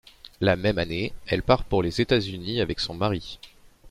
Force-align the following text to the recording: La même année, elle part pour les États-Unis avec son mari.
La 0.39 0.55
même 0.55 0.79
année, 0.79 1.13
elle 1.27 1.43
part 1.43 1.63
pour 1.63 1.83
les 1.83 2.01
États-Unis 2.01 2.59
avec 2.59 2.79
son 2.79 2.95
mari. 2.95 3.37